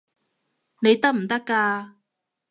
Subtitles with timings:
[0.79, 1.93] 你得唔得㗎？